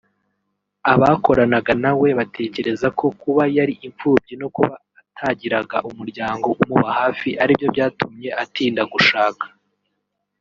[0.93, 8.29] Abakoranaga nawe batekereza ko kuba yari imfubyi no kuba atagiraga umuryango umuba hafi aribyo byatumye
[8.43, 9.45] atinda gushaka